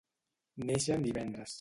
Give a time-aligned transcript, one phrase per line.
[0.71, 1.49] Néixer en divendres.